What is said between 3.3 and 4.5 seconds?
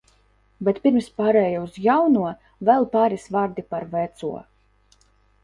vārdi par veco.